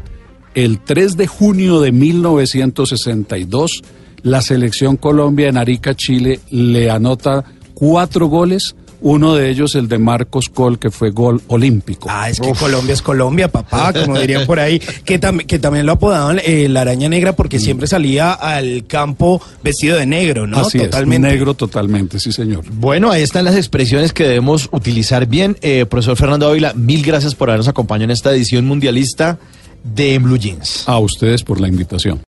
el 0.63 0.79
3 0.79 1.17
de 1.17 1.27
junio 1.27 1.81
de 1.81 1.91
1962, 1.91 3.81
la 4.23 4.41
selección 4.41 4.97
Colombia 4.97 5.47
en 5.47 5.57
Arica, 5.57 5.95
Chile, 5.95 6.39
le 6.49 6.89
anota 6.89 7.43
cuatro 7.73 8.27
goles, 8.27 8.75
uno 9.01 9.33
de 9.33 9.49
ellos 9.49 9.75
el 9.75 9.87
de 9.87 9.97
Marcos 9.97 10.49
Col, 10.49 10.77
que 10.77 10.91
fue 10.91 11.11
gol 11.11 11.41
olímpico. 11.47 12.09
Ah, 12.11 12.29
es 12.29 12.41
que 12.41 12.51
Colombia 12.51 12.91
es 12.93 13.01
Colombia, 13.01 13.47
papá, 13.49 13.93
como 13.93 14.19
dirían 14.19 14.45
por 14.45 14.59
ahí, 14.59 14.79
que, 14.79 15.21
tam- 15.21 15.45
que 15.45 15.57
también 15.57 15.85
lo 15.85 15.93
apodaban 15.93 16.41
eh, 16.43 16.67
la 16.67 16.81
araña 16.81 17.07
negra 17.07 17.31
porque 17.33 17.59
siempre 17.59 17.87
salía 17.87 18.33
al 18.33 18.85
campo 18.87 19.41
vestido 19.63 19.95
de 19.97 20.05
negro, 20.05 20.47
¿no? 20.47 20.57
Así 20.59 20.79
Totalmente. 20.79 21.27
es, 21.29 21.33
negro 21.33 21.53
totalmente, 21.53 22.19
sí 22.19 22.33
señor. 22.33 22.65
Bueno, 22.73 23.09
ahí 23.09 23.21
están 23.21 23.45
las 23.45 23.55
expresiones 23.55 24.11
que 24.11 24.25
debemos 24.25 24.67
utilizar 24.73 25.25
bien. 25.27 25.55
Eh, 25.61 25.85
profesor 25.89 26.17
Fernando 26.17 26.49
Ávila, 26.49 26.73
mil 26.73 27.01
gracias 27.01 27.35
por 27.35 27.49
habernos 27.49 27.69
acompañado 27.69 28.03
en 28.05 28.11
esta 28.11 28.33
edición 28.33 28.65
mundialista 28.65 29.39
de 29.83 30.19
Blue 30.19 30.37
Jeans. 30.37 30.87
A 30.87 30.99
ustedes 30.99 31.43
por 31.43 31.59
la 31.59 31.67
invitación. 31.67 32.21